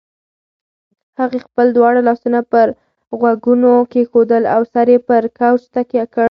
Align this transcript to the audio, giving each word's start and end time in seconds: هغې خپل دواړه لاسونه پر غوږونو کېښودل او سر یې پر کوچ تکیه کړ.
هغې 1.19 1.39
خپل 1.47 1.67
دواړه 1.77 1.99
لاسونه 2.07 2.39
پر 2.51 2.67
غوږونو 3.19 3.71
کېښودل 3.91 4.43
او 4.55 4.61
سر 4.73 4.87
یې 4.93 4.99
پر 5.07 5.23
کوچ 5.37 5.61
تکیه 5.73 6.05
کړ. 6.13 6.19